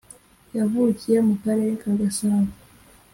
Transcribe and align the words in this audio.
yavukiye 0.57 1.17
mu 1.27 1.35
karere 1.41 1.73
ka 1.81 1.91
gasabo 1.99 2.51